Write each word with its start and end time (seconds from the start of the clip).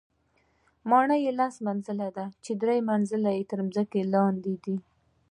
ماڼۍ 0.89 1.19
یې 1.25 1.31
لس 1.39 1.55
منزله 1.67 2.07
ده، 2.17 2.25
چې 2.43 2.51
درې 2.61 2.77
منزله 2.89 3.29
یې 3.37 3.43
تر 3.51 3.59
ځمکې 3.73 4.01
لاندې 4.13 4.53
دي. 4.63 4.75